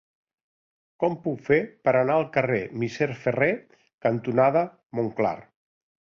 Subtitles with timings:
[1.03, 1.57] Com ho puc fer
[1.87, 3.51] per anar al carrer Misser Ferrer
[4.09, 4.67] cantonada
[5.01, 5.37] Montclar?